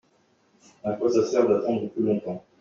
À 0.83 0.93
quoi 0.93 1.11
ça 1.11 1.23
sert 1.27 1.47
d’attendre 1.47 1.87
plus 1.91 2.01
longtemps? 2.03 2.43